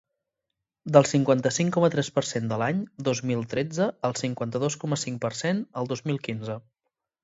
[0.95, 5.25] Del cinquanta-cinc coma tres per cent de l’any dos mil tretze al cinquanta-dos coma cinc
[5.29, 6.63] per cent el dos mil quinze.